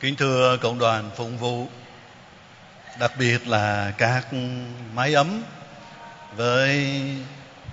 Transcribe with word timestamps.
Kính 0.00 0.16
thưa 0.16 0.56
cộng 0.56 0.78
đoàn 0.78 1.10
phụng 1.16 1.38
vụ, 1.38 1.66
đặc 2.98 3.12
biệt 3.18 3.46
là 3.46 3.92
các 3.98 4.26
máy 4.94 5.14
ấm 5.14 5.42
với 6.36 6.94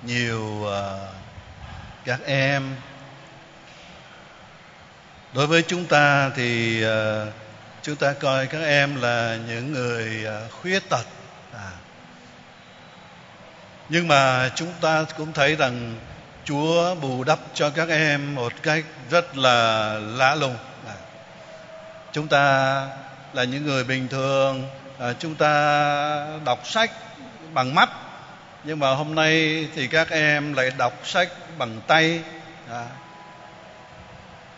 nhiều 0.04 0.66
ờ, 0.66 1.10
các 2.06 2.20
em. 2.26 2.76
Đối 5.34 5.48
với 5.48 5.64
chúng 5.68 5.86
ta 5.86 6.30
thì 6.36 6.82
ờ, 6.84 7.32
chúng 7.82 7.96
ta 7.96 8.14
coi 8.14 8.48
các 8.48 8.62
em 8.62 9.02
là 9.02 9.38
những 9.48 9.72
người 9.72 10.24
ờ, 10.26 10.48
khuyết 10.62 10.90
tật. 10.90 11.06
À. 11.54 11.72
Nhưng 13.90 14.08
mà 14.08 14.50
chúng 14.56 14.74
ta 14.82 15.06
cũng 15.18 15.34
thấy 15.34 15.56
rằng 15.56 15.96
Chúa 16.46 16.96
bù 16.96 17.24
đắp 17.24 17.40
cho 17.54 17.70
các 17.70 17.90
em 17.90 18.36
một 18.36 18.54
cách 18.64 18.86
rất 19.10 19.38
là 19.38 19.94
lạ 20.00 20.36
lùng 20.36 20.56
chúng 22.18 22.28
ta 22.28 22.88
là 23.34 23.44
những 23.44 23.66
người 23.66 23.84
bình 23.84 24.08
thường 24.08 24.70
à, 25.00 25.14
chúng 25.20 25.36
ta 25.36 26.28
đọc 26.46 26.68
sách 26.68 26.92
bằng 27.54 27.76
mắt. 27.76 27.90
Nhưng 28.64 28.80
mà 28.80 28.90
hôm 28.90 29.16
nay 29.16 29.68
thì 29.76 29.88
các 29.88 30.10
em 30.10 30.54
lại 30.54 30.72
đọc 30.78 30.94
sách 31.04 31.30
bằng 31.58 31.82
tay. 31.88 32.22
À, 32.70 32.86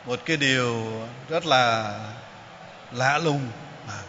một 0.05 0.19
cái 0.25 0.37
điều 0.37 1.01
rất 1.29 1.45
là 1.45 1.95
lạ 2.91 3.17
lùng. 3.17 3.47
À. 3.87 3.99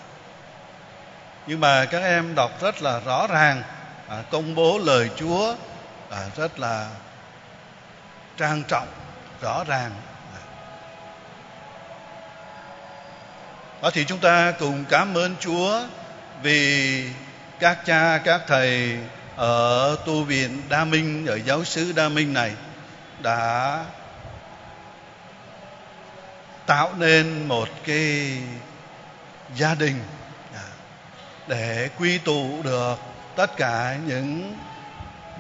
nhưng 1.47 1.61
mà 1.61 1.85
các 1.85 2.03
em 2.03 2.35
đọc 2.35 2.51
rất 2.63 2.83
là 2.83 3.01
rõ 3.01 3.27
ràng 3.27 3.63
à, 4.09 4.23
công 4.31 4.55
bố 4.55 4.79
lời 4.79 5.11
chúa 5.17 5.55
à, 6.11 6.27
rất 6.37 6.59
là 6.59 6.89
trang 8.37 8.63
trọng 8.69 8.89
rõ 9.41 9.65
ràng. 9.65 9.91
Đó 13.83 13.91
thì 13.91 14.05
chúng 14.05 14.19
ta 14.19 14.53
cùng 14.59 14.85
cảm 14.89 15.15
ơn 15.15 15.37
chúa 15.41 15.81
vì 16.43 17.05
các 17.61 17.79
cha, 17.87 18.19
các 18.25 18.41
thầy 18.47 18.99
ở 19.37 19.97
tu 20.07 20.25
viện 20.25 20.63
đa 20.69 20.85
minh, 20.85 21.27
ở 21.27 21.39
giáo 21.45 21.65
xứ 21.65 21.93
đa 21.93 22.09
minh 22.09 22.35
này 22.35 22.53
đã 23.23 23.85
tạo 26.67 26.93
nên 26.99 27.49
một 27.49 27.69
cái 27.87 28.39
gia 29.57 29.75
đình 29.75 30.05
để 31.49 31.89
quy 31.99 32.19
tụ 32.19 32.63
được 32.63 32.95
tất 33.37 33.57
cả 33.57 33.97
những 34.07 34.57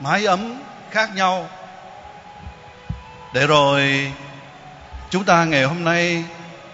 mái 0.00 0.26
ấm 0.26 0.62
khác 0.90 1.14
nhau. 1.14 1.48
Để 3.34 3.46
rồi 3.46 4.12
chúng 5.10 5.24
ta 5.24 5.44
ngày 5.44 5.64
hôm 5.64 5.84
nay 5.84 6.24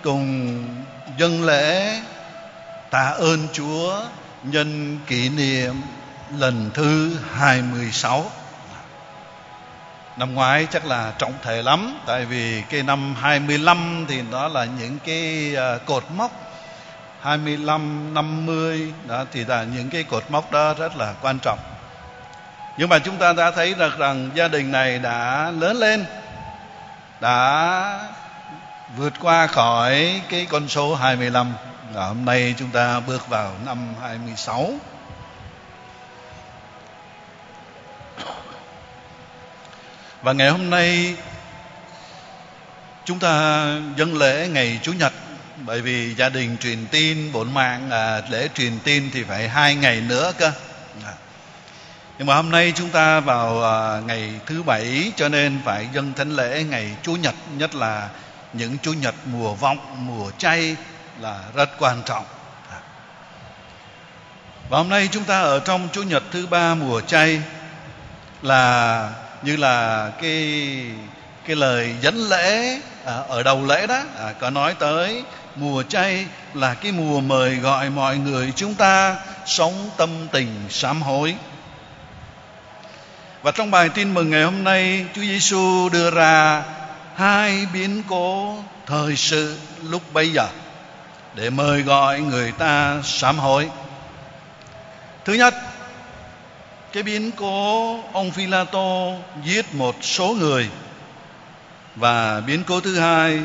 cùng 0.03 0.65
dân 1.17 1.45
lễ 1.45 2.01
tạ 2.91 3.09
ơn 3.19 3.49
Chúa 3.53 4.03
nhân 4.43 4.99
kỷ 5.07 5.29
niệm 5.29 5.83
lần 6.39 6.71
thứ 6.75 7.17
26. 7.35 8.31
Năm 10.17 10.35
ngoái 10.35 10.67
chắc 10.71 10.87
là 10.87 11.13
trọng 11.19 11.33
thể 11.43 11.63
lắm 11.63 11.99
tại 12.07 12.25
vì 12.25 12.63
cái 12.71 12.83
năm 12.83 13.15
25 13.21 14.07
thì 14.09 14.23
đó 14.31 14.49
là 14.49 14.65
những 14.81 14.99
cái 15.05 15.55
à, 15.57 15.79
cột 15.87 16.05
mốc 16.11 16.31
25, 17.21 18.15
50 18.15 18.93
đó 19.07 19.25
thì 19.33 19.45
là 19.45 19.65
những 19.65 19.91
cái 19.91 20.03
cột 20.03 20.25
mốc 20.29 20.53
đó 20.53 20.75
rất 20.75 20.97
là 20.97 21.15
quan 21.23 21.39
trọng. 21.43 21.59
Nhưng 22.79 22.89
mà 22.89 22.99
chúng 22.99 23.17
ta 23.17 23.33
đã 23.33 23.51
thấy 23.51 23.75
được 23.75 23.99
rằng 23.99 24.31
gia 24.35 24.49
đình 24.49 24.73
này 24.73 24.99
đã 24.99 25.51
lớn 25.59 25.77
lên 25.77 26.05
đã 27.21 28.01
vượt 28.97 29.13
qua 29.21 29.47
khỏi 29.47 30.23
cái 30.29 30.47
con 30.51 30.69
số 30.69 30.95
25 30.95 31.53
và 31.93 32.07
hôm 32.07 32.25
nay 32.25 32.55
chúng 32.59 32.71
ta 32.71 33.01
bước 33.01 33.29
vào 33.29 33.53
năm 33.67 33.95
26 34.01 34.73
và 40.23 40.33
ngày 40.33 40.51
hôm 40.51 40.71
nay 40.71 41.17
chúng 43.05 43.19
ta 43.19 43.65
dâng 43.97 44.19
lễ 44.19 44.49
ngày 44.49 44.79
chủ 44.83 44.93
nhật 44.93 45.13
bởi 45.67 45.81
vì 45.81 46.15
gia 46.15 46.29
đình 46.29 46.57
truyền 46.57 46.87
tin 46.87 47.33
bổn 47.33 47.55
mạng 47.55 47.91
à, 47.91 48.23
lễ 48.31 48.49
truyền 48.55 48.79
tin 48.85 49.11
thì 49.13 49.25
phải 49.25 49.49
hai 49.49 49.75
ngày 49.75 50.01
nữa 50.01 50.33
cơ. 50.39 50.53
À. 51.05 51.13
nhưng 52.19 52.27
mà 52.27 52.35
hôm 52.35 52.51
nay 52.51 52.73
chúng 52.77 52.91
ta 52.91 53.21
vào 53.21 53.65
à, 53.65 54.01
ngày 54.01 54.31
thứ 54.47 54.63
bảy 54.63 55.13
cho 55.17 55.29
nên 55.29 55.61
phải 55.65 55.89
dâng 55.95 56.13
thánh 56.13 56.31
lễ 56.31 56.65
ngày 56.71 56.97
chủ 57.03 57.17
nhật 57.17 57.35
nhất 57.59 57.75
là 57.75 58.09
những 58.57 58.79
chủ 58.83 58.93
nhật 58.93 59.15
mùa 59.25 59.55
vọng 59.55 60.07
mùa 60.07 60.31
chay 60.39 60.77
là 61.21 61.41
rất 61.55 61.71
quan 61.79 62.03
trọng. 62.07 62.25
Và 64.69 64.79
hôm 64.79 64.89
nay 64.89 65.09
chúng 65.13 65.25
ta 65.25 65.41
ở 65.41 65.59
trong 65.59 65.89
chủ 65.93 66.03
nhật 66.03 66.23
thứ 66.31 66.47
ba 66.47 66.75
mùa 66.75 67.01
chay 67.01 67.43
là 68.43 69.11
như 69.43 69.57
là 69.57 70.09
cái 70.23 70.63
cái 71.47 71.57
lời 71.57 71.95
dẫn 72.01 72.29
lễ 72.29 72.81
à, 73.05 73.15
ở 73.29 73.43
đầu 73.43 73.67
lễ 73.67 73.87
đó 73.87 74.03
à, 74.19 74.33
có 74.41 74.51
nói 74.51 74.75
tới 74.79 75.25
mùa 75.57 75.83
chay 75.83 76.27
là 76.55 76.75
cái 76.75 76.93
mùa 76.93 77.21
mời 77.21 77.57
gọi 77.57 77.91
mọi 77.91 78.19
người 78.19 78.53
chúng 78.57 78.75
ta 78.75 79.17
sống 79.47 79.91
tâm 79.97 80.29
tình 80.33 80.49
sám 80.71 81.03
hối. 81.03 81.35
Và 83.43 83.51
trong 83.53 83.71
bài 83.71 83.89
tin 83.89 84.15
mừng 84.15 84.31
ngày 84.31 84.43
hôm 84.43 84.65
nay 84.65 85.07
Chúa 85.15 85.23
Giêsu 85.23 85.89
đưa 85.89 86.11
ra 86.11 86.63
hai 87.17 87.67
biến 87.73 88.03
cố 88.09 88.59
thời 88.87 89.17
sự 89.17 89.59
lúc 89.83 90.03
bây 90.13 90.33
giờ. 90.33 90.49
Để 91.35 91.51
mời 91.51 91.83
gọi 91.83 92.21
người 92.21 92.53
ta 92.53 93.01
sám 93.05 93.39
hối. 93.39 93.71
Thứ 95.25 95.33
nhất, 95.33 95.55
cái 96.93 97.03
biến 97.03 97.31
cố 97.33 98.01
ông 98.13 98.31
Philato 98.31 98.73
tô 98.73 99.19
giết 99.45 99.75
một 99.75 99.97
số 100.01 100.29
người. 100.29 100.69
Và 101.97 102.41
biến 102.41 102.65
cố 102.65 102.81
thứ 102.81 102.99
hai, 102.99 103.41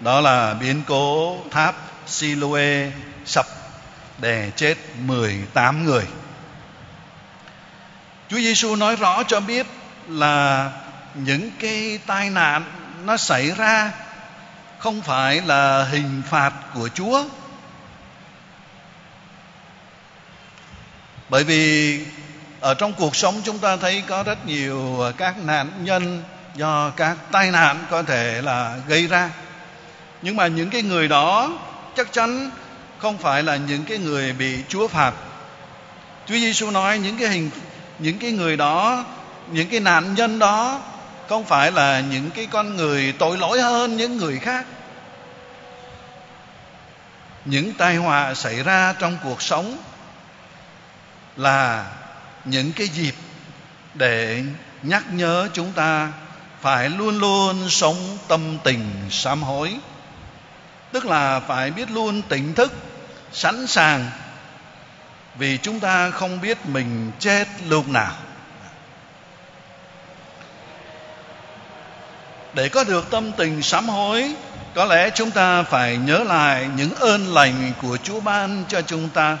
đó 0.00 0.20
là 0.20 0.54
biến 0.54 0.82
cố 0.86 1.38
tháp 1.50 1.76
Siloe 2.06 2.90
sập 3.24 3.46
đè 4.18 4.50
chết 4.56 4.74
18 4.98 5.84
người. 5.84 6.06
Chúa 8.28 8.36
Giêsu 8.36 8.76
nói 8.76 8.96
rõ 8.96 9.22
cho 9.22 9.40
biết 9.40 9.66
là 10.08 10.70
những 11.14 11.50
cái 11.60 11.98
tai 12.06 12.30
nạn 12.30 12.64
nó 13.04 13.16
xảy 13.16 13.50
ra 13.50 13.92
không 14.78 15.02
phải 15.02 15.42
là 15.46 15.84
hình 15.84 16.22
phạt 16.30 16.52
của 16.74 16.88
chúa. 16.88 17.24
Bởi 21.28 21.44
vì 21.44 22.00
ở 22.60 22.74
trong 22.74 22.92
cuộc 22.92 23.16
sống 23.16 23.40
chúng 23.44 23.58
ta 23.58 23.76
thấy 23.76 24.02
có 24.06 24.22
rất 24.22 24.46
nhiều 24.46 25.12
các 25.16 25.38
nạn 25.38 25.70
nhân 25.84 26.22
do 26.54 26.90
các 26.90 27.16
tai 27.32 27.50
nạn 27.50 27.84
có 27.90 28.02
thể 28.02 28.42
là 28.42 28.76
gây 28.88 29.06
ra. 29.06 29.30
Nhưng 30.22 30.36
mà 30.36 30.46
những 30.46 30.70
cái 30.70 30.82
người 30.82 31.08
đó 31.08 31.50
chắc 31.96 32.12
chắn 32.12 32.50
không 32.98 33.18
phải 33.18 33.42
là 33.42 33.56
những 33.56 33.84
cái 33.84 33.98
người 33.98 34.32
bị 34.32 34.64
chúa 34.68 34.88
phạt. 34.88 35.12
Chúa 36.26 36.34
giêsu 36.34 36.70
nói 36.70 36.98
những 36.98 37.18
cái 37.18 37.28
hình, 37.28 37.50
những 37.98 38.18
cái 38.18 38.32
người 38.32 38.56
đó, 38.56 39.04
những 39.50 39.68
cái 39.68 39.80
nạn 39.80 40.14
nhân 40.14 40.38
đó 40.38 40.80
không 41.28 41.44
phải 41.44 41.72
là 41.72 42.00
những 42.00 42.30
cái 42.30 42.46
con 42.46 42.76
người 42.76 43.14
tội 43.18 43.38
lỗi 43.38 43.60
hơn 43.60 43.96
những 43.96 44.16
người 44.16 44.38
khác? 44.38 44.66
Những 47.44 47.72
tai 47.74 47.96
họa 47.96 48.34
xảy 48.34 48.62
ra 48.62 48.94
trong 48.98 49.16
cuộc 49.24 49.42
sống 49.42 49.76
là 51.36 51.86
những 52.44 52.72
cái 52.72 52.88
dịp 52.88 53.14
để 53.94 54.42
nhắc 54.82 55.02
nhớ 55.12 55.48
chúng 55.52 55.72
ta 55.72 56.12
phải 56.60 56.90
luôn 56.90 57.18
luôn 57.18 57.70
sống 57.70 58.18
tâm 58.28 58.58
tình 58.64 58.90
sám 59.10 59.42
hối. 59.42 59.76
Tức 60.92 61.06
là 61.06 61.40
phải 61.40 61.70
biết 61.70 61.90
luôn 61.90 62.22
tỉnh 62.22 62.54
thức, 62.54 62.72
sẵn 63.32 63.66
sàng, 63.66 64.10
vì 65.38 65.58
chúng 65.62 65.80
ta 65.80 66.10
không 66.10 66.40
biết 66.40 66.66
mình 66.66 67.12
chết 67.18 67.48
lúc 67.68 67.88
nào. 67.88 68.12
Để 72.54 72.68
có 72.68 72.84
được 72.84 73.10
tâm 73.10 73.32
tình 73.32 73.62
sám 73.62 73.88
hối, 73.88 74.34
có 74.74 74.84
lẽ 74.84 75.10
chúng 75.10 75.30
ta 75.30 75.62
phải 75.62 75.96
nhớ 75.96 76.24
lại 76.24 76.68
những 76.76 76.94
ơn 76.94 77.34
lành 77.34 77.72
của 77.82 77.96
chúa 78.02 78.20
ban 78.20 78.64
cho 78.68 78.82
chúng 78.82 79.08
ta. 79.08 79.38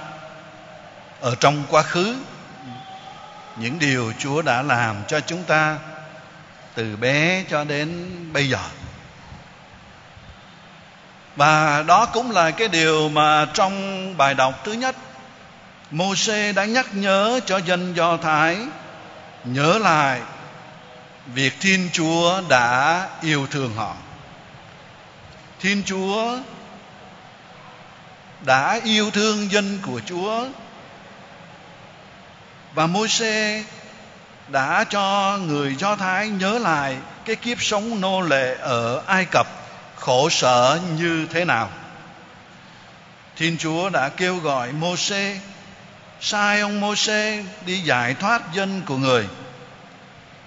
Ở 1.20 1.34
trong 1.40 1.62
quá 1.70 1.82
khứ, 1.82 2.16
những 3.56 3.78
điều 3.78 4.12
chúa 4.18 4.42
đã 4.42 4.62
làm 4.62 4.96
cho 5.08 5.20
chúng 5.20 5.42
ta 5.42 5.78
từ 6.74 6.96
bé 6.96 7.44
cho 7.50 7.64
đến 7.64 8.10
bây 8.32 8.48
giờ. 8.48 8.58
Và 11.36 11.82
đó 11.82 12.06
cũng 12.06 12.30
là 12.30 12.50
cái 12.50 12.68
điều 12.68 13.08
mà 13.08 13.46
trong 13.54 14.16
bài 14.16 14.34
đọc 14.34 14.60
thứ 14.64 14.72
nhất 14.72 14.96
Môsê 15.90 16.52
đã 16.52 16.64
nhắc 16.64 16.86
nhớ 16.92 17.40
cho 17.46 17.56
dân 17.58 17.96
Do 17.96 18.16
Thái, 18.16 18.58
nhớ 19.44 19.78
lại 19.78 20.20
việc 21.26 21.52
Thiên 21.60 21.88
Chúa 21.92 22.40
đã 22.48 23.08
yêu 23.22 23.46
thương 23.50 23.74
họ. 23.74 23.96
Thiên 25.60 25.82
Chúa 25.86 26.38
đã 28.40 28.80
yêu 28.84 29.10
thương 29.10 29.50
dân 29.50 29.78
của 29.82 30.00
Chúa 30.06 30.46
và 32.74 32.86
Môi-se 32.86 33.64
đã 34.48 34.84
cho 34.84 35.38
người 35.46 35.76
Do 35.76 35.96
Thái 35.96 36.28
nhớ 36.28 36.58
lại 36.58 36.96
cái 37.24 37.36
kiếp 37.36 37.62
sống 37.62 38.00
nô 38.00 38.20
lệ 38.20 38.56
ở 38.60 39.02
Ai 39.06 39.24
Cập, 39.24 39.46
khổ 39.96 40.28
sở 40.28 40.80
như 40.98 41.26
thế 41.32 41.44
nào. 41.44 41.70
Thiên 43.36 43.56
Chúa 43.58 43.90
đã 43.90 44.08
kêu 44.08 44.36
gọi 44.36 44.72
Môi-se, 44.72 45.36
sai 46.20 46.60
ông 46.60 46.80
Môi-se 46.80 47.44
đi 47.66 47.80
giải 47.80 48.14
thoát 48.14 48.42
dân 48.54 48.82
của 48.86 48.96
người. 48.96 49.26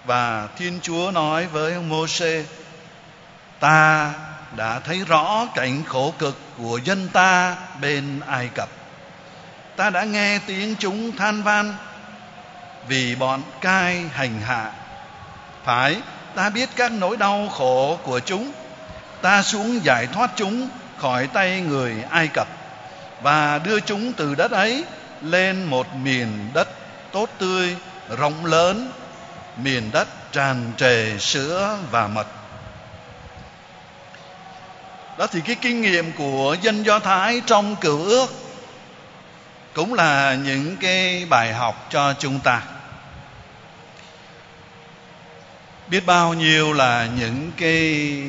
Và 0.07 0.47
Thiên 0.57 0.79
Chúa 0.81 1.11
nói 1.11 1.45
với 1.45 1.73
ông 1.73 1.89
Môi-se: 1.89 2.43
Ta 3.59 4.13
đã 4.55 4.79
thấy 4.79 5.01
rõ 5.07 5.47
cảnh 5.55 5.83
khổ 5.83 6.13
cực 6.19 6.37
của 6.57 6.79
dân 6.83 7.07
ta 7.13 7.55
bên 7.81 8.19
Ai 8.27 8.49
Cập. 8.55 8.69
Ta 9.75 9.89
đã 9.89 10.03
nghe 10.03 10.39
tiếng 10.45 10.75
chúng 10.79 11.17
than 11.17 11.43
van 11.43 11.75
vì 12.87 13.15
bọn 13.15 13.41
cai 13.61 14.03
hành 14.13 14.41
hạ. 14.41 14.71
Phải, 15.63 15.95
ta 16.35 16.49
biết 16.49 16.69
các 16.75 16.91
nỗi 16.91 17.17
đau 17.17 17.49
khổ 17.49 17.99
của 18.03 18.19
chúng. 18.19 18.51
Ta 19.21 19.43
xuống 19.43 19.85
giải 19.85 20.07
thoát 20.07 20.31
chúng 20.35 20.69
khỏi 20.97 21.27
tay 21.27 21.61
người 21.61 21.93
Ai 22.09 22.27
Cập 22.33 22.47
và 23.21 23.59
đưa 23.59 23.79
chúng 23.79 24.13
từ 24.13 24.35
đất 24.35 24.51
ấy 24.51 24.83
lên 25.21 25.63
một 25.63 25.95
miền 25.95 26.49
đất 26.53 26.69
tốt 27.11 27.29
tươi, 27.37 27.75
rộng 28.17 28.45
lớn, 28.45 28.91
miền 29.63 29.91
đất 29.91 30.07
tràn 30.31 30.71
trề 30.77 31.17
sữa 31.17 31.77
và 31.91 32.07
mật. 32.07 32.27
Đó 35.17 35.27
thì 35.27 35.41
cái 35.41 35.55
kinh 35.55 35.81
nghiệm 35.81 36.11
của 36.11 36.55
dân 36.61 36.85
do 36.85 36.99
thái 36.99 37.41
trong 37.45 37.75
cựu 37.75 38.05
ước 38.05 38.33
cũng 39.73 39.93
là 39.93 40.35
những 40.35 40.77
cái 40.77 41.25
bài 41.29 41.53
học 41.53 41.87
cho 41.89 42.13
chúng 42.13 42.39
ta. 42.39 42.61
Biết 45.87 46.05
bao 46.05 46.33
nhiêu 46.33 46.73
là 46.73 47.07
những 47.19 47.51
cái 47.57 48.21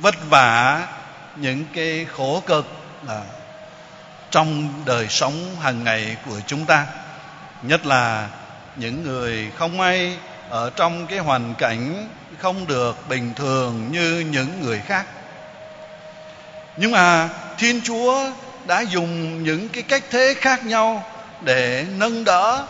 vất 0.00 0.30
vả, 0.30 0.86
những 1.36 1.64
cái 1.74 2.06
khổ 2.16 2.42
cực 2.46 2.66
là 3.06 3.22
trong 4.30 4.82
đời 4.84 5.08
sống 5.08 5.56
hàng 5.60 5.84
ngày 5.84 6.16
của 6.26 6.40
chúng 6.46 6.64
ta, 6.66 6.86
nhất 7.62 7.86
là 7.86 8.28
những 8.76 9.02
người 9.02 9.50
không 9.58 9.78
may 9.78 10.16
ở 10.52 10.70
trong 10.76 11.06
cái 11.06 11.18
hoàn 11.18 11.54
cảnh 11.54 12.08
không 12.38 12.66
được 12.66 13.08
bình 13.08 13.34
thường 13.34 13.88
như 13.92 14.24
những 14.30 14.60
người 14.60 14.80
khác. 14.86 15.06
Nhưng 16.76 16.90
mà 16.90 17.28
thiên 17.58 17.80
chúa 17.84 18.30
đã 18.66 18.80
dùng 18.80 19.42
những 19.42 19.68
cái 19.68 19.82
cách 19.82 20.02
thế 20.10 20.34
khác 20.40 20.66
nhau 20.66 21.04
để 21.40 21.86
nâng 21.96 22.24
đỡ. 22.24 22.64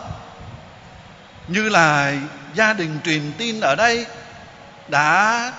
Như 1.47 1.69
là 1.69 2.13
gia 2.53 2.73
đình 2.73 2.99
truyền 3.03 3.31
tin 3.37 3.59
ở 3.59 3.75
đây 3.75 4.05
đã 4.87 5.51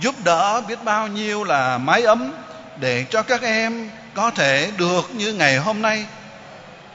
giúp 0.00 0.14
đỡ 0.24 0.60
biết 0.68 0.84
bao 0.84 1.08
nhiêu 1.08 1.44
là 1.44 1.78
mái 1.78 2.02
ấm 2.02 2.32
để 2.76 3.04
cho 3.10 3.22
các 3.22 3.42
em 3.42 3.90
có 4.14 4.30
thể 4.30 4.70
được 4.78 5.10
như 5.14 5.32
ngày 5.32 5.56
hôm 5.56 5.82
nay, 5.82 6.04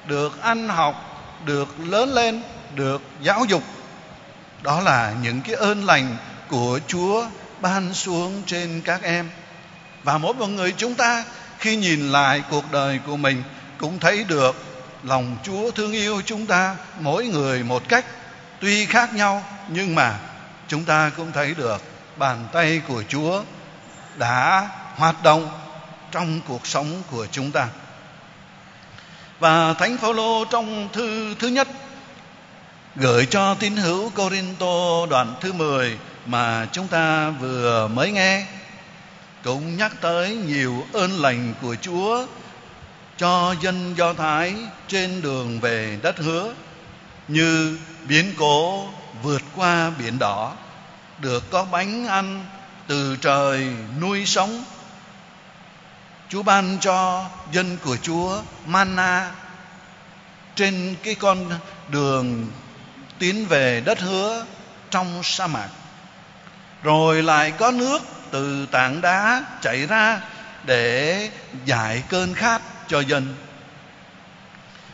được 0.05 0.41
ăn 0.41 0.67
học, 0.67 1.23
được 1.45 1.67
lớn 1.79 2.13
lên, 2.13 2.41
được 2.75 3.01
giáo 3.21 3.45
dục 3.45 3.63
đó 4.65 4.81
là 4.81 5.13
những 5.21 5.41
cái 5.41 5.55
ơn 5.55 5.85
lành 5.85 6.17
của 6.47 6.79
chúa 6.87 7.25
ban 7.61 7.93
xuống 7.93 8.43
trên 8.45 8.81
các 8.85 9.01
em. 9.01 9.29
Và 10.03 10.17
mỗi 10.17 10.33
một 10.33 10.47
người 10.47 10.73
chúng 10.77 10.95
ta 10.95 11.23
khi 11.59 11.75
nhìn 11.75 12.11
lại 12.11 12.43
cuộc 12.49 12.71
đời 12.71 12.99
của 13.07 13.17
mình 13.17 13.43
cũng 13.77 13.99
thấy 13.99 14.23
được 14.23 14.55
lòng 15.03 15.37
chúa 15.43 15.71
thương 15.71 15.91
yêu 15.91 16.21
chúng 16.25 16.45
ta 16.45 16.75
mỗi 16.99 17.25
người 17.27 17.63
một 17.63 17.83
cách 17.89 18.05
tuy 18.59 18.85
khác 18.85 19.13
nhau, 19.13 19.43
nhưng 19.67 19.95
mà 19.95 20.19
chúng 20.67 20.83
ta 20.83 21.11
cũng 21.17 21.31
thấy 21.31 21.53
được 21.53 21.81
bàn 22.17 22.47
tay 22.53 22.81
của 22.87 23.03
chúa 23.09 23.43
đã 24.15 24.69
hoạt 24.95 25.23
động 25.23 25.49
trong 26.11 26.41
cuộc 26.47 26.67
sống 26.67 27.01
của 27.11 27.27
chúng 27.31 27.51
ta. 27.51 27.67
Và 29.39 29.73
thánh 29.73 29.97
phaolô 29.97 30.45
trong 30.45 30.89
thư 30.93 31.35
thứ 31.39 31.47
nhất 31.47 31.67
gửi 32.95 33.25
cho 33.25 33.55
tín 33.55 33.75
hữu 33.75 34.09
Corinto 34.09 35.05
đoạn 35.09 35.35
thứ 35.41 35.53
10 35.53 35.97
mà 36.25 36.67
chúng 36.71 36.87
ta 36.87 37.29
vừa 37.29 37.87
mới 37.87 38.11
nghe. 38.11 38.45
Cũng 39.43 39.77
nhắc 39.77 39.91
tới 40.01 40.35
nhiều 40.35 40.85
ơn 40.93 41.21
lành 41.21 41.53
của 41.61 41.75
Chúa 41.81 42.25
cho 43.17 43.55
dân 43.61 43.97
Do 43.97 44.13
Thái 44.13 44.55
trên 44.87 45.21
đường 45.21 45.59
về 45.59 45.99
đất 46.01 46.17
hứa, 46.17 46.53
như 47.27 47.77
biến 48.07 48.33
cố 48.37 48.87
vượt 49.23 49.41
qua 49.55 49.89
biển 49.89 50.19
đỏ, 50.19 50.53
được 51.19 51.51
có 51.51 51.65
bánh 51.71 52.07
ăn 52.07 52.45
từ 52.87 53.17
trời 53.21 53.67
nuôi 54.01 54.25
sống. 54.25 54.63
Chúa 56.29 56.43
ban 56.43 56.77
cho 56.81 57.25
dân 57.51 57.77
của 57.83 57.97
Chúa 57.97 58.41
manna 58.65 59.31
trên 60.55 60.95
cái 61.03 61.15
con 61.15 61.49
đường 61.89 62.47
tiến 63.19 63.45
về 63.45 63.81
đất 63.85 63.99
hứa 63.99 64.45
trong 64.91 65.23
sa 65.23 65.47
mạc. 65.47 65.69
Rồi 66.83 67.23
lại 67.23 67.51
có 67.51 67.71
nước 67.71 67.99
từ 68.31 68.65
tảng 68.65 69.01
đá 69.01 69.43
chảy 69.61 69.85
ra 69.85 70.21
để 70.63 71.29
giải 71.65 72.03
cơn 72.09 72.33
khát 72.33 72.61
cho 72.87 72.99
dân. 72.99 73.35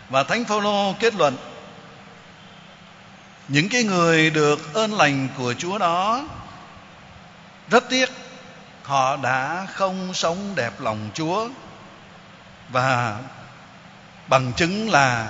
Và 0.10 0.24
thánh 0.24 0.46
phaolô 0.46 0.96
kết 1.00 1.16
luận, 1.16 1.38
những 3.48 3.70
cái 3.70 3.84
người 3.84 4.30
được 4.30 4.74
ơn 4.74 4.94
lành 4.94 5.28
của 5.38 5.54
chúa 5.58 5.78
đó, 5.78 6.24
rất 7.70 7.90
tiếc 7.90 8.10
họ 8.84 9.18
đã 9.18 9.68
không 9.74 10.14
sống 10.14 10.54
đẹp 10.56 10.72
lòng 10.80 11.10
chúa 11.14 11.50
và 12.70 13.18
bằng 14.28 14.52
chứng 14.54 14.90
là 14.90 15.28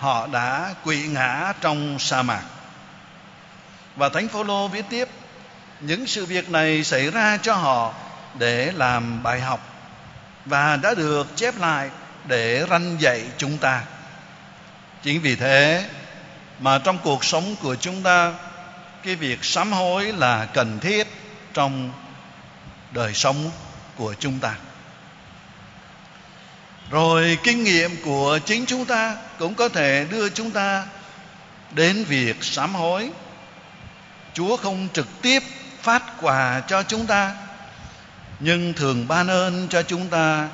họ 0.00 0.26
đã 0.26 0.74
quỵ 0.84 1.02
ngã 1.02 1.52
trong 1.60 1.98
sa 1.98 2.22
mạc. 2.22 2.42
Và 3.96 4.08
thánh 4.08 4.28
phaolô 4.28 4.68
viết 4.68 4.84
tiếp, 4.90 5.08
những 5.80 6.06
sự 6.06 6.26
việc 6.26 6.50
này 6.50 6.84
xảy 6.84 7.10
ra 7.10 7.38
cho 7.42 7.54
họ 7.54 7.94
để 8.38 8.72
làm 8.72 9.22
bài 9.22 9.40
học 9.40 9.60
và 10.44 10.76
đã 10.76 10.94
được 10.94 11.36
chép 11.36 11.58
lại 11.58 11.90
để 12.26 12.66
răn 12.70 12.98
dạy 12.98 13.22
chúng 13.38 13.58
ta. 13.58 13.82
Chính 15.02 15.20
vì 15.20 15.36
thế 15.36 15.84
mà 16.58 16.78
trong 16.78 16.98
cuộc 16.98 17.24
sống 17.24 17.56
của 17.62 17.74
chúng 17.74 18.02
ta, 18.02 18.32
cái 19.04 19.14
việc 19.14 19.44
sám 19.44 19.72
hối 19.72 20.12
là 20.12 20.46
cần 20.54 20.78
thiết 20.80 21.08
trong 21.54 21.92
đời 22.90 23.14
sống 23.14 23.50
của 23.96 24.14
chúng 24.14 24.38
ta 24.38 24.54
rồi 26.90 27.38
kinh 27.42 27.64
nghiệm 27.64 27.96
của 28.04 28.38
chính 28.46 28.66
chúng 28.66 28.84
ta 28.84 29.16
cũng 29.38 29.54
có 29.54 29.68
thể 29.68 30.06
đưa 30.10 30.28
chúng 30.28 30.50
ta 30.50 30.84
đến 31.70 32.04
việc 32.04 32.36
sám 32.40 32.74
hối. 32.74 33.10
Chúa 34.34 34.56
không 34.56 34.88
trực 34.92 35.08
tiếp 35.22 35.42
phát 35.82 36.02
quà 36.20 36.60
cho 36.68 36.82
chúng 36.82 37.06
ta, 37.06 37.34
nhưng 38.40 38.72
thường 38.72 39.08
ban 39.08 39.28
ơn 39.28 39.68
cho 39.68 39.82
chúng 39.82 40.08
ta 40.08 40.48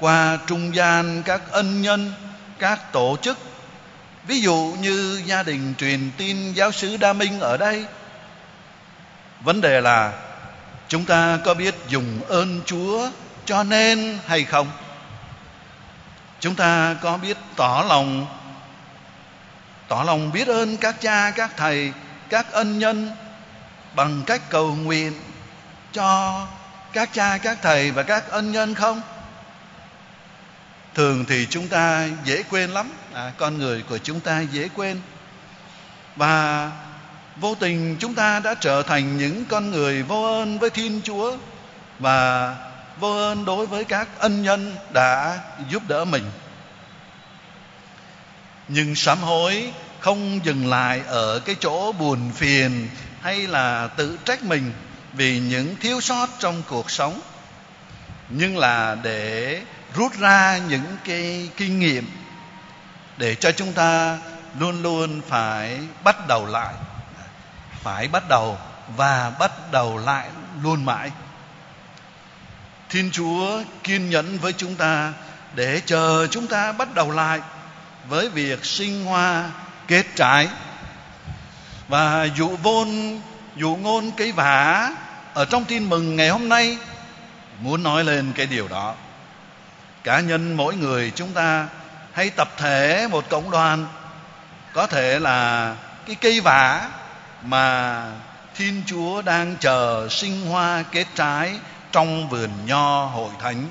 qua 0.00 0.38
trung 0.46 0.74
gian 0.74 1.22
các 1.22 1.40
ân 1.50 1.82
nhân, 1.82 2.12
các 2.58 2.92
tổ 2.92 3.16
chức. 3.22 3.38
Ví 4.26 4.40
dụ 4.40 4.76
như 4.80 5.22
gia 5.26 5.42
đình 5.42 5.74
truyền 5.78 6.10
tin 6.16 6.52
giáo 6.52 6.72
sứ 6.72 6.96
đa 6.96 7.12
minh 7.12 7.40
ở 7.40 7.56
đây. 7.56 7.84
Vấn 9.40 9.60
đề 9.60 9.80
là 9.80 10.12
chúng 10.88 11.04
ta 11.04 11.38
có 11.44 11.54
biết 11.54 11.74
dùng 11.88 12.20
ơn 12.28 12.60
chúa 12.66 13.08
cho 13.44 13.64
nên 13.64 14.18
hay 14.26 14.44
không? 14.44 14.70
Chúng 16.42 16.54
ta 16.54 16.96
có 17.02 17.16
biết 17.16 17.36
tỏ 17.56 17.84
lòng 17.88 18.26
tỏ 19.88 20.02
lòng 20.06 20.32
biết 20.32 20.48
ơn 20.48 20.76
các 20.76 21.00
cha 21.00 21.30
các 21.30 21.50
thầy 21.56 21.92
các 22.28 22.52
ân 22.52 22.78
nhân 22.78 23.10
bằng 23.94 24.22
cách 24.26 24.42
cầu 24.48 24.74
nguyện 24.74 25.12
cho 25.92 26.46
các 26.92 27.12
cha 27.12 27.38
các 27.38 27.58
thầy 27.62 27.90
và 27.90 28.02
các 28.02 28.30
ân 28.30 28.52
nhân 28.52 28.74
không? 28.74 29.02
Thường 30.94 31.24
thì 31.28 31.46
chúng 31.50 31.68
ta 31.68 32.08
dễ 32.24 32.42
quên 32.42 32.70
lắm. 32.70 32.90
À, 33.14 33.32
con 33.36 33.58
người 33.58 33.82
của 33.88 33.98
chúng 33.98 34.20
ta 34.20 34.40
dễ 34.40 34.68
quên. 34.74 35.00
Và 36.16 36.70
vô 37.36 37.54
tình 37.54 37.96
chúng 38.00 38.14
ta 38.14 38.40
đã 38.40 38.54
trở 38.54 38.82
thành 38.82 39.16
những 39.16 39.44
con 39.44 39.70
người 39.70 40.02
vô 40.02 40.24
ơn 40.24 40.58
với 40.58 40.70
thiên 40.70 41.00
chúa 41.04 41.36
và 41.98 42.56
vô 42.98 43.16
ơn 43.16 43.44
đối 43.44 43.66
với 43.66 43.84
các 43.84 44.08
ân 44.18 44.42
nhân 44.42 44.76
đã 44.92 45.38
giúp 45.68 45.82
đỡ 45.88 46.04
mình. 46.04 46.30
Nhưng 48.68 48.94
sám 48.94 49.18
hối 49.18 49.72
không 50.00 50.40
dừng 50.44 50.66
lại 50.66 51.02
ở 51.06 51.38
cái 51.38 51.56
chỗ 51.60 51.92
buồn 51.92 52.30
phiền 52.34 52.88
hay 53.20 53.46
là 53.46 53.88
tự 53.96 54.18
trách 54.24 54.42
mình 54.42 54.72
vì 55.12 55.38
những 55.38 55.76
thiếu 55.76 56.00
sót 56.00 56.26
trong 56.38 56.62
cuộc 56.68 56.90
sống, 56.90 57.20
nhưng 58.28 58.58
là 58.58 58.94
để 59.02 59.62
rút 59.94 60.12
ra 60.18 60.58
những 60.68 60.96
cái 61.04 61.50
kinh 61.56 61.78
nghiệm 61.78 62.10
để 63.16 63.34
cho 63.34 63.52
chúng 63.52 63.72
ta 63.72 64.18
luôn 64.58 64.82
luôn 64.82 65.20
phải 65.28 65.80
bắt 66.04 66.28
đầu 66.28 66.46
lại, 66.46 66.74
phải 67.82 68.08
bắt 68.08 68.28
đầu 68.28 68.58
và 68.96 69.32
bắt 69.38 69.52
đầu 69.72 69.98
lại 69.98 70.28
luôn 70.62 70.84
mãi 70.84 71.10
thiên 72.92 73.10
chúa 73.12 73.62
kiên 73.84 74.10
nhẫn 74.10 74.38
với 74.38 74.52
chúng 74.52 74.74
ta 74.74 75.12
để 75.54 75.80
chờ 75.86 76.26
chúng 76.30 76.46
ta 76.46 76.72
bắt 76.72 76.94
đầu 76.94 77.10
lại 77.10 77.40
với 78.08 78.28
việc 78.28 78.64
sinh 78.64 79.04
hoa 79.04 79.50
kết 79.88 80.06
trái 80.16 80.48
và 81.88 82.28
dụ 82.36 82.56
vôn, 82.56 82.88
dụ 83.56 83.76
ngôn 83.76 84.10
cái 84.16 84.32
vả 84.32 84.90
ở 85.34 85.44
trong 85.44 85.64
tin 85.64 85.88
mừng 85.88 86.16
ngày 86.16 86.28
hôm 86.28 86.48
nay 86.48 86.78
muốn 87.60 87.82
nói 87.82 88.04
lên 88.04 88.32
cái 88.34 88.46
điều 88.46 88.68
đó. 88.68 88.94
Cá 90.04 90.20
nhân 90.20 90.54
mỗi 90.56 90.76
người 90.76 91.12
chúng 91.14 91.32
ta 91.32 91.68
hay 92.12 92.30
tập 92.30 92.48
thể 92.56 93.08
một 93.10 93.24
cộng 93.28 93.50
đoàn, 93.50 93.86
có 94.72 94.86
thể 94.86 95.18
là 95.18 95.74
cái 96.06 96.16
cây 96.20 96.40
vả 96.40 96.88
mà 97.42 98.06
thiên 98.54 98.82
chúa 98.86 99.22
đang 99.22 99.56
chờ 99.60 100.08
sinh 100.10 100.46
hoa 100.46 100.84
kết 100.92 101.06
trái 101.14 101.58
trong 101.92 102.28
vườn 102.28 102.50
nho 102.66 103.04
hội 103.04 103.30
thánh. 103.40 103.66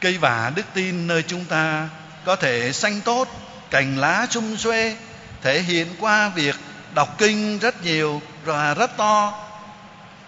Cây 0.00 0.18
vả 0.18 0.52
đức 0.54 0.66
tin 0.74 1.06
nơi 1.06 1.22
chúng 1.22 1.44
ta 1.44 1.88
có 2.24 2.36
thể 2.36 2.72
xanh 2.72 3.00
tốt, 3.00 3.28
cành 3.70 3.98
lá 3.98 4.26
sum 4.30 4.56
xuê, 4.56 4.96
thể 5.42 5.62
hiện 5.62 5.94
qua 6.00 6.28
việc 6.28 6.56
đọc 6.94 7.18
kinh 7.18 7.58
rất 7.58 7.82
nhiều 7.82 8.22
và 8.44 8.74
rất 8.74 8.96
to. 8.96 9.32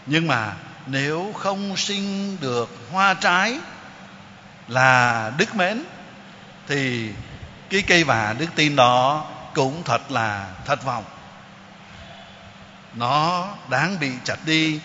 Nhưng 0.06 0.26
mà 0.26 0.52
nếu 0.86 1.32
không 1.38 1.76
sinh 1.76 2.36
được 2.40 2.76
hoa 2.92 3.14
trái 3.14 3.58
là 4.68 5.32
đức 5.36 5.54
mến, 5.54 5.84
thì 6.68 7.10
cái 7.70 7.82
cây 7.82 8.04
vả 8.04 8.34
đức 8.38 8.46
tin 8.54 8.76
đó 8.76 9.26
cũng 9.54 9.82
thật 9.84 10.10
là 10.10 10.46
thất 10.64 10.84
vọng. 10.84 11.04
Nó 12.94 13.48
đáng 13.68 14.00
bị 14.00 14.10
chặt 14.24 14.36
đi 14.44 14.80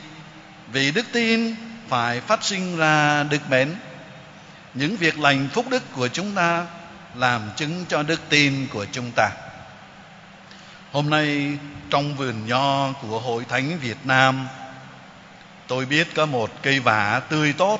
vì 0.71 0.91
đức 0.91 1.05
tin 1.13 1.55
phải 1.87 2.21
phát 2.21 2.43
sinh 2.43 2.77
ra 2.77 3.23
đức 3.23 3.49
mến. 3.49 3.75
Những 4.73 4.97
việc 4.97 5.19
lành 5.19 5.49
phúc 5.53 5.65
đức 5.69 5.83
của 5.95 6.07
chúng 6.07 6.35
ta 6.35 6.65
làm 7.15 7.41
chứng 7.55 7.85
cho 7.87 8.03
đức 8.03 8.21
tin 8.29 8.67
của 8.67 8.85
chúng 8.91 9.11
ta. 9.15 9.29
Hôm 10.91 11.09
nay, 11.09 11.57
trong 11.89 12.15
vườn 12.15 12.47
nho 12.47 12.91
của 12.91 13.19
hội 13.19 13.45
thánh 13.49 13.79
việt 13.79 13.97
nam, 14.03 14.47
tôi 15.67 15.85
biết 15.85 16.15
có 16.15 16.25
một 16.25 16.49
cây 16.61 16.79
vả 16.79 17.21
tươi 17.29 17.53
tốt 17.53 17.79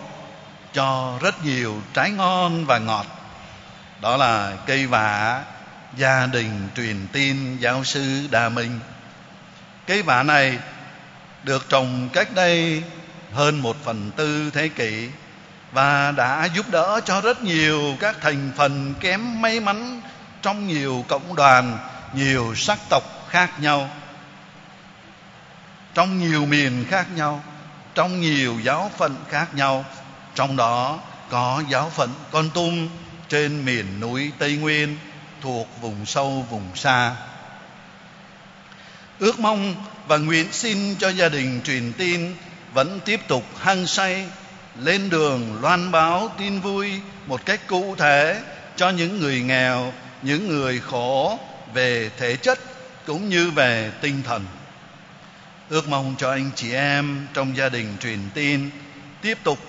cho 0.74 1.18
rất 1.22 1.46
nhiều 1.46 1.82
trái 1.94 2.10
ngon 2.10 2.66
và 2.66 2.80
ngọt. 2.80 3.06
Đó 4.02 4.18
là 4.18 4.54
cây 4.66 4.88
vả 4.88 5.44
gia 5.98 6.26
đình 6.26 6.70
truyền 6.76 7.08
tin 7.12 7.58
giáo 7.58 7.84
sư 7.84 8.28
đà 8.32 8.50
minh. 8.50 8.80
Cây 9.88 10.02
vả 10.02 10.24
này 10.24 10.58
được 11.44 11.70
trồng 11.70 12.10
cách 12.14 12.28
đây 12.34 12.84
hơn 13.34 13.62
một 13.62 13.78
phần 13.84 14.12
tư 14.16 14.52
thế 14.54 14.68
kỷ 14.68 15.10
và 15.72 16.12
đã 16.12 16.46
giúp 16.56 16.66
đỡ 16.72 17.02
cho 17.06 17.22
rất 17.22 17.44
nhiều 17.44 17.96
các 18.00 18.16
thành 18.22 18.52
phần 18.56 18.94
kém 19.00 19.42
may 19.42 19.60
mắn 19.60 20.02
trong 20.42 20.68
nhiều 20.68 21.06
cộng 21.08 21.36
đoàn, 21.36 21.78
nhiều 22.14 22.56
sắc 22.56 22.80
tộc 22.90 23.04
khác 23.30 23.60
nhau, 23.60 23.90
trong 25.94 26.20
nhiều 26.20 26.46
miền 26.46 26.86
khác 26.90 27.08
nhau, 27.16 27.44
trong 27.96 28.22
nhiều 28.22 28.60
giáo 28.64 28.92
phận 28.98 29.16
khác 29.30 29.48
nhau. 29.54 29.86
Trong 30.36 30.56
đó 30.56 31.00
có 31.30 31.64
giáo 31.70 31.90
phận 31.90 32.10
con 32.32 32.50
tum 32.50 32.88
trên 33.30 33.66
miền 33.66 34.00
núi 34.00 34.32
tây 34.38 34.56
nguyên 34.56 34.98
thuộc 35.42 35.68
vùng 35.82 36.06
sâu 36.06 36.46
vùng 36.50 36.76
xa. 36.76 37.16
Ước 39.20 39.40
mong 39.40 39.76
và 40.12 40.18
nguyện 40.18 40.48
xin 40.52 40.96
cho 40.96 41.10
gia 41.10 41.30
đình 41.30 41.62
truyền 41.64 41.94
tin 41.94 42.36
vẫn 42.74 43.00
tiếp 43.06 43.20
tục 43.28 43.44
hăng 43.60 43.88
say, 43.88 44.26
lên 44.80 45.10
đường 45.10 45.62
loan 45.62 45.92
báo 45.92 46.32
tin 46.38 46.60
vui 46.60 46.92
một 47.26 47.46
cách 47.46 47.68
cụ 47.68 47.96
thể 47.96 48.42
cho 48.76 48.90
những 48.90 49.20
người 49.20 49.42
nghèo, 49.42 49.94
những 50.22 50.48
người 50.48 50.80
khổ 50.80 51.40
về 51.74 52.10
thể 52.18 52.36
chất 52.36 52.60
cũng 53.06 53.30
như 53.30 53.52
về 53.52 53.92
tinh 54.02 54.24
thần. 54.24 54.46
Ước 55.70 55.88
mong 55.88 56.16
cho 56.18 56.32
anh 56.32 56.50
chị 56.56 56.74
em 56.74 57.28
trong 57.34 57.58
gia 57.58 57.70
đình 57.70 57.98
truyền 58.02 58.20
tin 58.34 58.70
tiếp 59.22 59.38
tục 59.44 59.60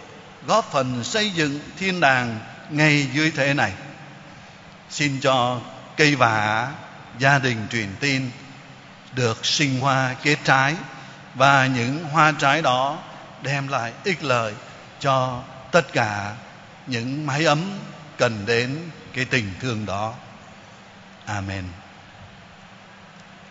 góp 0.46 0.72
phần 0.72 1.04
xây 1.04 1.30
dựng 1.30 1.61
thiên 1.78 2.00
đàng 2.00 2.38
ngay 2.70 3.06
dưới 3.14 3.32
thế 3.37 3.54
này. 3.54 3.72
Xin 4.90 5.20
cho 5.20 5.61
cây 5.96 6.14
vả 6.14 6.68
gia 7.18 7.38
đình 7.38 7.66
truyền 7.70 7.88
tin 8.00 8.30
được 9.12 9.47
sinh 9.47 9.81
hoa 9.81 10.14
kết 10.23 10.37
trái 10.45 10.75
và 11.35 11.66
những 11.66 12.04
hoa 12.04 12.33
trái 12.38 12.62
đó 12.62 12.99
đem 13.42 13.69
lại 13.69 13.92
ích 14.04 14.25
lợi 14.25 14.54
cho 15.00 15.42
tất 15.71 15.92
cả 15.92 16.35
những 16.87 17.26
mái 17.26 17.45
ấm 17.45 17.78
cần 18.19 18.47
đến 18.47 18.90
cái 19.14 19.25
tình 19.25 19.54
thương 19.61 19.87
đó. 19.87 20.14
Amen. 21.26 21.64